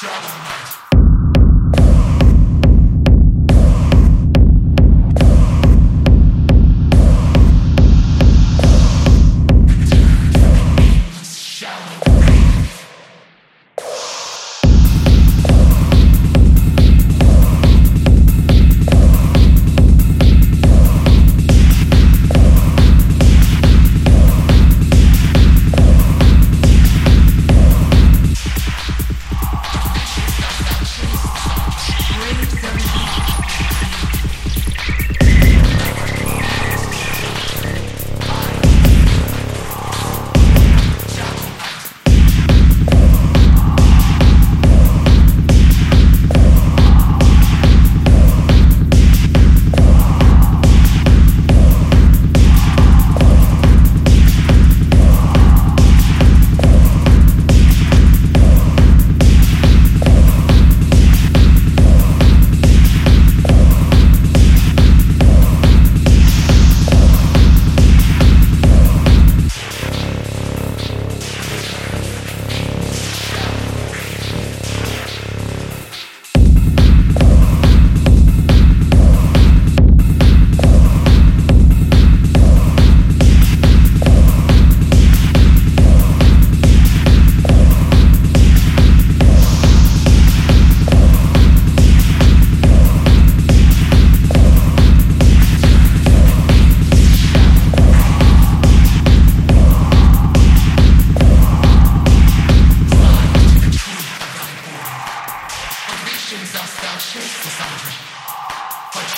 Shut 0.00 0.12
up. 0.12 0.47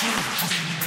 Thank 0.03 0.75
you. 0.75 0.80